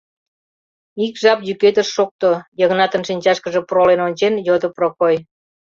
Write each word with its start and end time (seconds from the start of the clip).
—Ик 1.05 1.13
жап 1.21 1.39
йӱкет 1.47 1.75
ыш 1.81 1.87
шокто,— 1.95 2.31
Йыгнатын 2.59 3.01
шинчашкыже 3.09 3.61
пролен 3.69 3.99
ончен 4.07 4.33
йодо 4.47 4.67
Прокой. 4.75 5.15